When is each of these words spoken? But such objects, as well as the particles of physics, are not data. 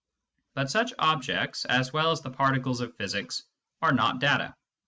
But 0.55 0.71
such 0.71 0.95
objects, 0.97 1.63
as 1.65 1.93
well 1.93 2.09
as 2.09 2.21
the 2.21 2.31
particles 2.31 2.81
of 2.81 2.95
physics, 2.97 3.43
are 3.83 3.93
not 3.93 4.17
data. 4.19 4.55